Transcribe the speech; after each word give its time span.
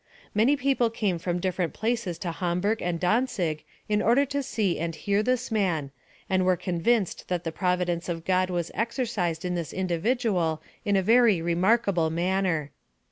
Many 0.33 0.55
people 0.57 0.89
came 0.89 1.19
from 1.19 1.39
different 1.39 1.75
places 1.75 2.17
to 2.17 2.31
Hamburg 2.31 2.81
and 2.81 2.99
Dantzig 2.99 3.63
in 3.87 4.01
order 4.01 4.25
to 4.25 4.41
see 4.41 4.79
and 4.79 4.95
hear 4.95 5.21
this 5.21 5.51
man, 5.51 5.91
and 6.27 6.43
were 6.43 6.57
convinced 6.57 7.27
that 7.27 7.43
the 7.43 7.51
providence 7.51 8.09
of 8.09 8.25
God 8.25 8.49
was 8.49 8.71
exercised 8.73 9.45
in 9.45 9.53
this 9.53 9.71
individual 9.71 10.59
in 10.83 10.95
a 10.95 11.03
very 11.03 11.39
remarkable 11.39 12.09
manner. 12.09 12.71